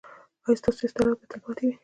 ایا 0.45 0.59
ستاسو 0.59 0.81
استراحت 0.87 1.17
به 1.19 1.25
تلپاتې 1.31 1.63
وي؟ 1.67 1.75